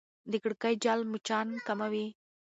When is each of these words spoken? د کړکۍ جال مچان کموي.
د 0.31 0.33
کړکۍ 0.43 0.73
جال 0.83 0.99
مچان 1.11 1.47
کموي. 1.67 2.07